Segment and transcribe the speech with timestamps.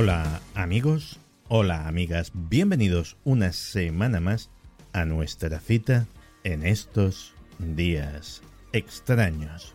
[0.00, 4.48] Hola amigos, hola amigas, bienvenidos una semana más
[4.92, 6.06] a nuestra cita
[6.44, 8.40] en estos días
[8.72, 9.74] extraños.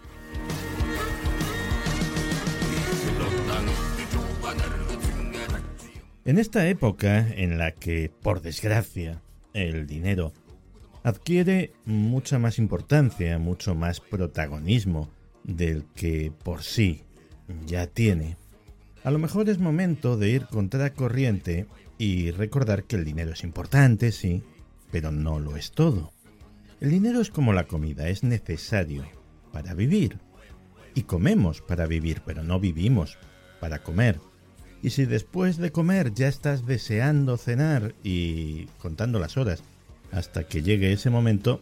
[6.23, 9.21] En esta época en la que, por desgracia,
[9.53, 10.31] el dinero
[11.03, 15.09] adquiere mucha más importancia, mucho más protagonismo
[15.43, 17.03] del que por sí
[17.65, 18.37] ya tiene,
[19.03, 23.43] a lo mejor es momento de ir contra corriente y recordar que el dinero es
[23.43, 24.43] importante, sí,
[24.91, 26.13] pero no lo es todo.
[26.79, 29.05] El dinero es como la comida, es necesario
[29.51, 30.19] para vivir.
[30.95, 33.17] Y comemos para vivir, pero no vivimos
[33.59, 34.19] para comer.
[34.81, 39.63] Y si después de comer ya estás deseando cenar y contando las horas
[40.11, 41.61] hasta que llegue ese momento,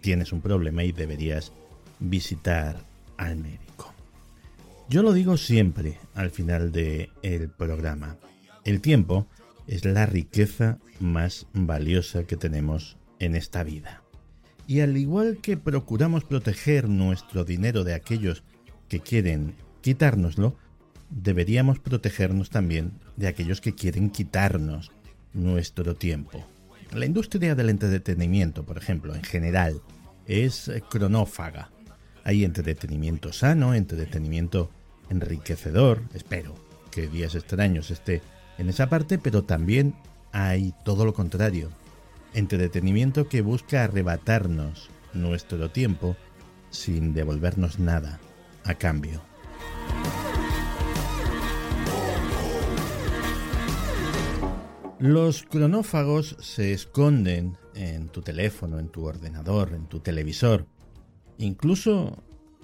[0.00, 1.52] tienes un problema y deberías
[2.00, 2.78] visitar
[3.18, 3.65] al médico.
[4.88, 8.18] Yo lo digo siempre al final del el programa.
[8.64, 9.26] El tiempo
[9.66, 14.02] es la riqueza más valiosa que tenemos en esta vida.
[14.68, 18.44] Y al igual que procuramos proteger nuestro dinero de aquellos
[18.88, 20.56] que quieren quitárnoslo,
[21.10, 24.92] deberíamos protegernos también de aquellos que quieren quitarnos
[25.32, 26.46] nuestro tiempo.
[26.92, 29.82] La industria del entretenimiento, por ejemplo, en general,
[30.26, 31.70] es cronófaga.
[32.26, 34.68] Hay entretenimiento sano, entretenimiento
[35.10, 36.56] enriquecedor, espero
[36.90, 38.20] que Días Extraños esté
[38.58, 39.94] en esa parte, pero también
[40.32, 41.70] hay todo lo contrario,
[42.34, 46.16] entretenimiento que busca arrebatarnos nuestro tiempo
[46.70, 48.18] sin devolvernos nada
[48.64, 49.22] a cambio.
[54.98, 60.66] Los cronófagos se esconden en tu teléfono, en tu ordenador, en tu televisor,
[61.38, 62.22] incluso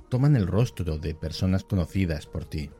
[0.08, 2.70] toman el rostro de personas conocidas por ti.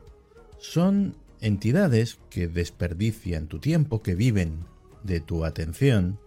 [0.59, 4.65] Son entidades que desperdician tu tiempo, que viven
[5.03, 6.19] de tu atención,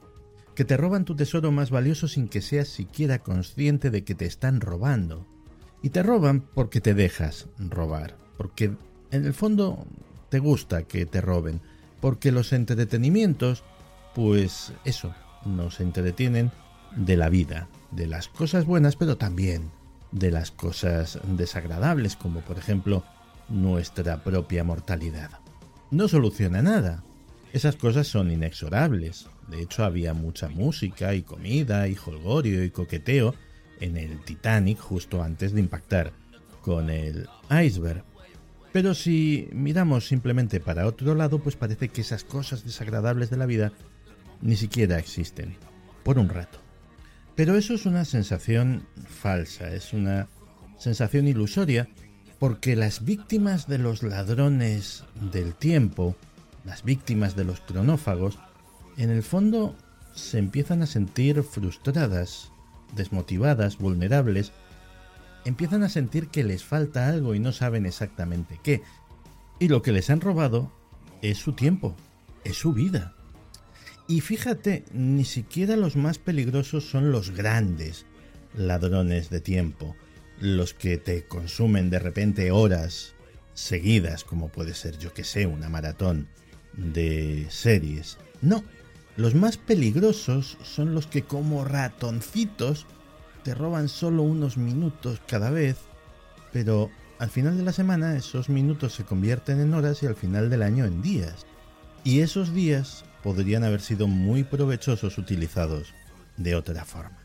[0.54, 4.26] que te roban tu tesoro más valioso sin que seas siquiera consciente de que te
[4.26, 5.26] están robando.
[5.82, 8.72] Y te roban porque te dejas robar, porque
[9.10, 9.86] en el fondo
[10.28, 11.60] te gusta que te roben,
[12.00, 13.62] porque los entretenimientos,
[14.14, 16.50] pues eso, nos entretienen
[16.96, 19.70] de la vida, de las cosas buenas, pero también
[20.12, 23.02] de las cosas desagradables, como por ejemplo
[23.48, 25.30] nuestra propia mortalidad.
[25.90, 27.02] No soluciona nada.
[27.52, 29.28] Esas cosas son inexorables.
[29.48, 33.34] De hecho, había mucha música y comida y jolgorio y coqueteo
[33.80, 36.12] en el Titanic justo antes de impactar
[36.60, 38.04] con el iceberg.
[38.72, 43.46] Pero si miramos simplemente para otro lado, pues parece que esas cosas desagradables de la
[43.46, 43.72] vida
[44.42, 45.56] ni siquiera existen.
[46.02, 46.65] Por un rato.
[47.36, 50.28] Pero eso es una sensación falsa, es una
[50.78, 51.88] sensación ilusoria,
[52.38, 56.16] porque las víctimas de los ladrones del tiempo,
[56.64, 58.38] las víctimas de los cronófagos,
[58.96, 59.76] en el fondo
[60.14, 62.50] se empiezan a sentir frustradas,
[62.94, 64.52] desmotivadas, vulnerables,
[65.44, 68.82] empiezan a sentir que les falta algo y no saben exactamente qué.
[69.58, 70.72] Y lo que les han robado
[71.20, 71.94] es su tiempo,
[72.44, 73.15] es su vida.
[74.08, 78.06] Y fíjate, ni siquiera los más peligrosos son los grandes
[78.56, 79.96] ladrones de tiempo,
[80.40, 83.14] los que te consumen de repente horas
[83.54, 86.28] seguidas, como puede ser, yo que sé, una maratón
[86.74, 88.18] de series.
[88.42, 88.62] No,
[89.16, 92.86] los más peligrosos son los que como ratoncitos
[93.42, 95.76] te roban solo unos minutos cada vez,
[96.52, 100.50] pero al final de la semana esos minutos se convierten en horas y al final
[100.50, 101.46] del año en días.
[102.04, 105.92] Y esos días podrían haber sido muy provechosos utilizados
[106.36, 107.18] de otra forma.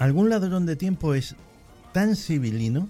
[0.00, 1.36] Algún ladrón de tiempo es
[1.92, 2.88] tan civilino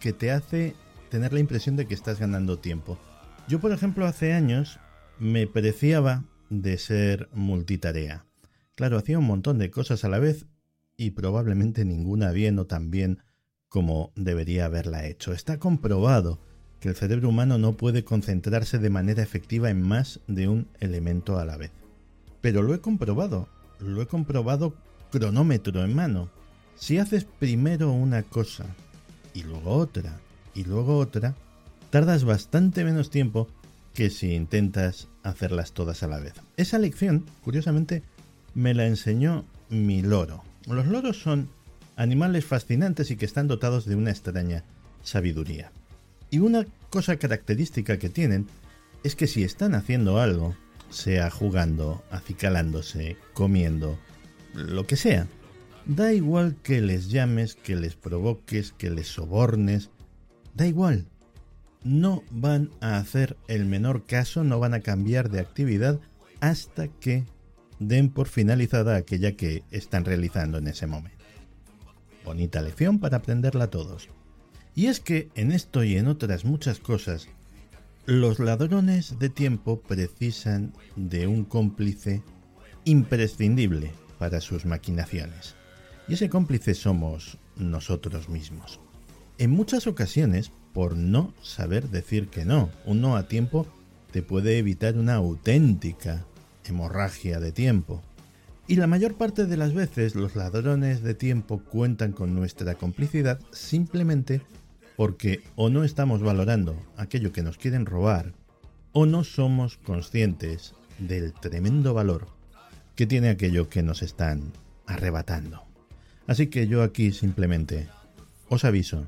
[0.00, 0.74] que te hace
[1.10, 2.98] tener la impresión de que estás ganando tiempo.
[3.46, 4.80] Yo, por ejemplo, hace años
[5.18, 8.24] me preciaba de ser multitarea.
[8.74, 10.46] Claro, hacía un montón de cosas a la vez
[10.96, 13.18] y probablemente ninguna bien o tan bien
[13.68, 15.32] como debería haberla hecho.
[15.32, 16.38] Está comprobado
[16.80, 21.38] que el cerebro humano no puede concentrarse de manera efectiva en más de un elemento
[21.38, 21.72] a la vez.
[22.40, 23.48] Pero lo he comprobado
[23.80, 24.74] lo he comprobado
[25.10, 26.28] cronómetro en mano.
[26.76, 28.64] Si haces primero una cosa
[29.34, 30.20] y luego otra
[30.54, 31.34] y luego otra,
[31.90, 33.48] tardas bastante menos tiempo
[33.94, 36.34] que si intentas hacerlas todas a la vez.
[36.56, 38.02] Esa lección, curiosamente,
[38.54, 40.42] me la enseñó mi loro.
[40.66, 41.48] Los loros son
[41.98, 44.62] animales fascinantes y que están dotados de una extraña
[45.02, 45.72] sabiduría.
[46.30, 48.46] Y una cosa característica que tienen
[49.02, 50.54] es que si están haciendo algo,
[50.90, 53.98] sea jugando, acicalándose, comiendo,
[54.54, 55.26] lo que sea,
[55.86, 59.90] da igual que les llames, que les provoques, que les sobornes,
[60.54, 61.06] da igual.
[61.82, 65.98] No van a hacer el menor caso, no van a cambiar de actividad
[66.40, 67.24] hasta que
[67.80, 71.17] den por finalizada aquella que están realizando en ese momento.
[72.28, 74.10] Bonita lección para aprenderla todos.
[74.74, 77.26] Y es que en esto y en otras muchas cosas,
[78.04, 82.22] los ladrones de tiempo precisan de un cómplice
[82.84, 85.54] imprescindible para sus maquinaciones.
[86.06, 88.78] Y ese cómplice somos nosotros mismos.
[89.38, 93.66] En muchas ocasiones, por no saber decir que no, un no a tiempo
[94.12, 96.26] te puede evitar una auténtica
[96.66, 98.02] hemorragia de tiempo.
[98.68, 103.40] Y la mayor parte de las veces los ladrones de tiempo cuentan con nuestra complicidad
[103.50, 104.42] simplemente
[104.94, 108.34] porque o no estamos valorando aquello que nos quieren robar
[108.92, 112.28] o no somos conscientes del tremendo valor
[112.94, 114.52] que tiene aquello que nos están
[114.84, 115.64] arrebatando.
[116.26, 117.88] Así que yo aquí simplemente
[118.50, 119.06] os aviso.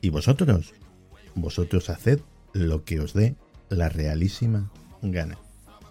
[0.00, 0.72] ¿Y vosotros?
[1.34, 2.20] Vosotros haced
[2.54, 3.36] lo que os dé
[3.68, 4.70] la realísima
[5.02, 5.36] gana,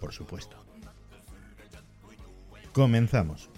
[0.00, 0.63] por supuesto.
[2.74, 3.48] Comenzamos.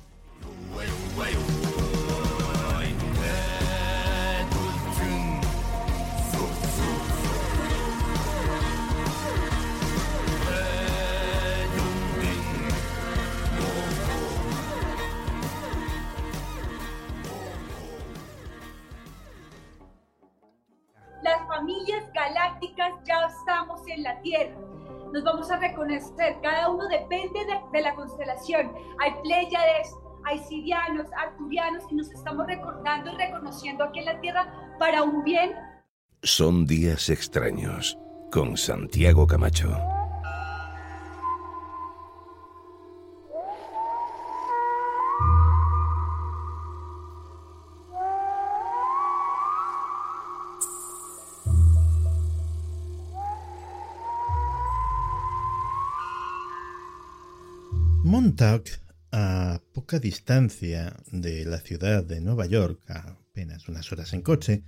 [21.23, 24.76] Las familias galácticas ya estamos en la Tierra
[25.13, 27.41] nos vamos a reconocer, cada uno depende
[27.73, 28.73] de, la constelación.
[28.99, 29.95] Hay Pléyades,
[30.25, 35.23] hay sirianos, arturianos, y nos estamos recordando y reconociendo aquí en la Tierra para un
[35.25, 35.53] bien.
[36.23, 37.99] Son días extraños
[38.33, 39.96] con Santiago Camacho.
[59.99, 64.65] Distancia de la ciudad de Nueva York, apenas unas horas en coche,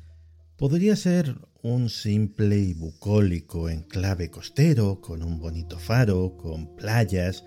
[0.56, 7.44] podría ser un simple y bucólico enclave costero, con un bonito faro, con playas,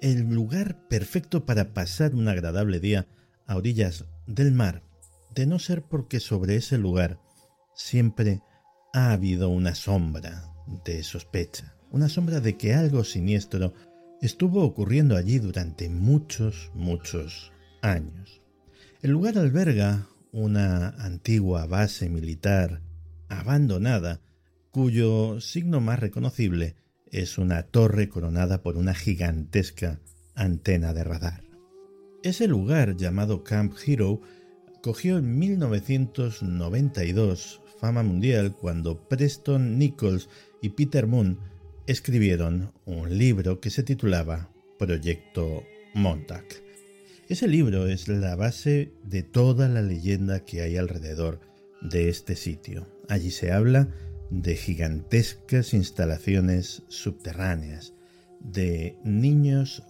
[0.00, 3.06] el lugar perfecto para pasar un agradable día
[3.46, 4.82] a orillas del mar,
[5.34, 7.20] de no ser porque sobre ese lugar
[7.74, 8.40] siempre
[8.92, 10.52] ha habido una sombra
[10.84, 13.74] de sospecha, una sombra de que algo siniestro
[14.26, 18.42] estuvo ocurriendo allí durante muchos, muchos años.
[19.02, 22.80] El lugar alberga una antigua base militar
[23.28, 24.20] abandonada,
[24.70, 26.76] cuyo signo más reconocible
[27.06, 30.00] es una torre coronada por una gigantesca
[30.34, 31.44] antena de radar.
[32.22, 34.22] Ese lugar, llamado Camp Hero,
[34.82, 40.30] cogió en 1992 fama mundial cuando Preston Nichols
[40.62, 41.38] y Peter Moon
[41.86, 46.44] escribieron un libro que se titulaba Proyecto Montauk.
[47.28, 51.40] Ese libro es la base de toda la leyenda que hay alrededor
[51.82, 52.86] de este sitio.
[53.08, 53.88] Allí se habla
[54.30, 57.92] de gigantescas instalaciones subterráneas,
[58.40, 59.82] de niños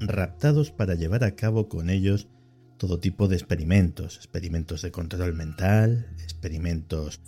[0.00, 2.28] raptados para llevar a cabo con ellos
[2.76, 7.20] todo tipo de experimentos, experimentos de control mental, experimentos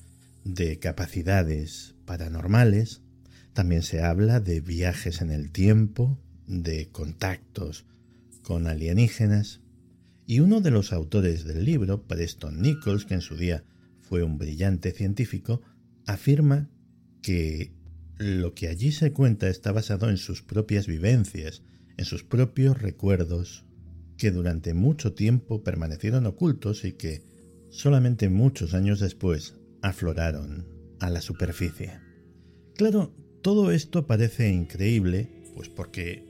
[0.45, 3.03] de capacidades paranormales,
[3.59, 7.87] también se habla de viajes en el tiempo, de contactos
[8.45, 9.63] con alienígenas,
[10.29, 13.65] y uno de los autores del libro, Preston Nichols, que en su día
[14.01, 15.61] fue un brillante científico,
[16.07, 16.71] afirma
[17.21, 17.73] que
[18.17, 21.65] lo que allí se cuenta está basado en sus propias vivencias,
[21.97, 23.65] en sus propios recuerdos,
[24.17, 27.25] que durante mucho tiempo permanecieron ocultos y que
[27.71, 30.69] solamente muchos años después afloraron
[31.01, 31.99] a la superficie.
[32.77, 36.25] Claro, todo esto parece increíble, pues porque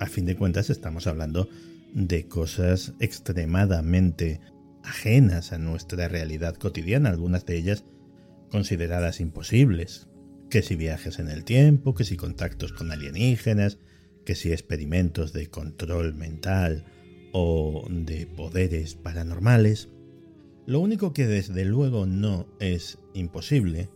[0.00, 1.48] a fin de cuentas estamos hablando
[1.92, 4.40] de cosas extremadamente
[4.82, 7.84] ajenas a nuestra realidad cotidiana, algunas de ellas
[8.50, 10.08] consideradas imposibles,
[10.50, 13.78] que si viajes en el tiempo, que si contactos con alienígenas,
[14.24, 16.84] que si experimentos de control mental
[17.32, 19.88] o de poderes paranormales.
[20.66, 23.88] Lo único que desde luego no es imposible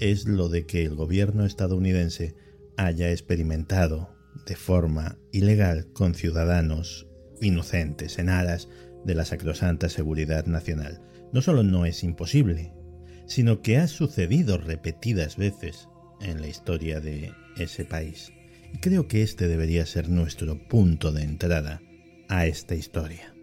[0.00, 2.34] es lo de que el gobierno estadounidense
[2.76, 4.16] haya experimentado
[4.46, 7.06] de forma ilegal con ciudadanos
[7.40, 8.68] inocentes en aras
[9.04, 11.02] de la sacrosanta seguridad nacional.
[11.32, 12.72] No solo no es imposible,
[13.26, 15.88] sino que ha sucedido repetidas veces
[16.20, 18.32] en la historia de ese país.
[18.72, 21.82] Y creo que este debería ser nuestro punto de entrada
[22.28, 23.34] a esta historia.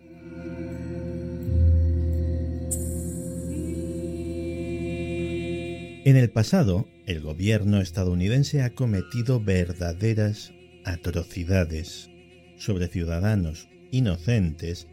[6.07, 10.53] En el pasado, el gobierno estadounidense ha cometido verdaderas
[10.85, 12.09] atrocidades
[12.55, 14.87] sobre ciudadanos inocentes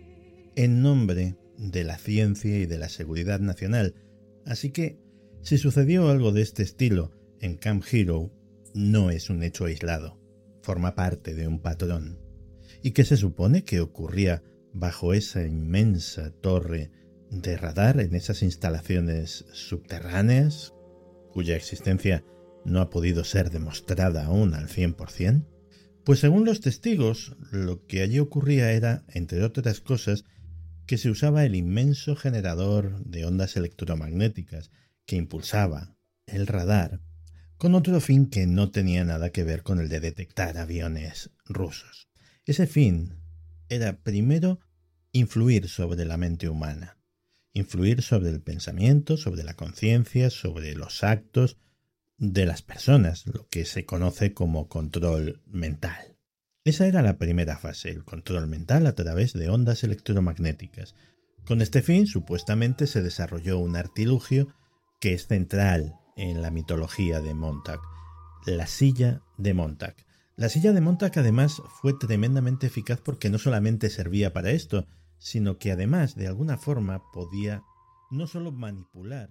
[0.56, 3.94] en nombre de la ciencia y de la seguridad nacional.
[4.44, 4.98] Así que,
[5.40, 8.32] si sucedió algo de este estilo en Camp Hero,
[8.74, 10.18] no es un hecho aislado,
[10.62, 12.18] forma parte de un patrón.
[12.82, 14.42] ¿Y qué se supone que ocurría
[14.72, 16.90] bajo esa inmensa torre
[17.30, 20.73] de radar en esas instalaciones subterráneas
[21.34, 22.24] cuya existencia
[22.64, 25.44] no ha podido ser demostrada aún al 100%?
[26.04, 30.24] Pues según los testigos, lo que allí ocurría era, entre otras cosas,
[30.86, 34.70] que se usaba el inmenso generador de ondas electromagnéticas
[35.06, 37.00] que impulsaba el radar
[37.56, 42.08] con otro fin que no tenía nada que ver con el de detectar aviones rusos.
[42.44, 43.16] Ese fin
[43.68, 44.60] era primero
[45.12, 46.98] influir sobre la mente humana,
[47.54, 51.56] influir sobre el pensamiento, sobre la conciencia, sobre los actos,
[52.18, 56.16] de las personas, lo que se conoce como control mental.
[56.64, 60.94] Esa era la primera fase, el control mental a través de ondas electromagnéticas.
[61.44, 64.48] Con este fin, supuestamente, se desarrolló un artilugio
[65.00, 67.80] que es central en la mitología de Montag,
[68.46, 69.94] la silla de Montag.
[70.36, 74.86] La silla de Montag además fue tremendamente eficaz porque no solamente servía para esto,
[75.18, 77.62] sino que además de alguna forma podía
[78.10, 79.30] no solo manipular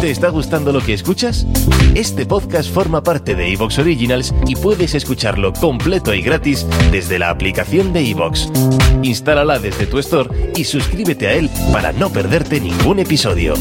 [0.00, 1.46] ¿Te está gustando lo que escuchas?
[1.94, 7.28] Este podcast forma parte de Evox Originals y puedes escucharlo completo y gratis desde la
[7.28, 8.50] aplicación de Evox.
[9.02, 13.52] Instálala desde tu store y suscríbete a él para no perderte ningún episodio.